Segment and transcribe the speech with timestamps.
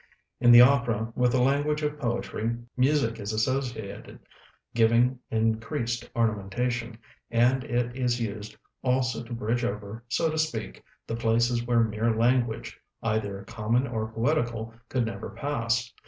[0.39, 4.19] In the opera, with the language of poetry, music is associated,
[4.73, 6.97] giving increased ornamentation;
[7.29, 12.15] and it is used also to bridge over, so to speak, the places where mere
[12.15, 15.93] language, either common or poetical, could never pass.